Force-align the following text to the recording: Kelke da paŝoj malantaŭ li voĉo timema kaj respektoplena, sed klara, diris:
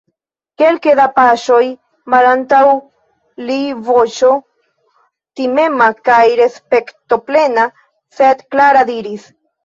Kelke 0.59 0.91
da 0.99 1.03
paŝoj 1.17 1.57
malantaŭ 2.13 2.61
li 3.49 3.57
voĉo 3.89 4.29
timema 5.41 5.89
kaj 6.09 6.17
respektoplena, 6.39 7.67
sed 8.21 8.41
klara, 8.55 8.83
diris: 8.89 9.29